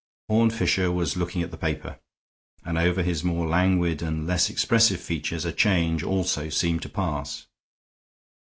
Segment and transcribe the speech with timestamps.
[0.29, 1.99] Horne Fisher was looking at the paper,
[2.65, 7.45] and over his more languid and less expressive features a change also seemed to pass.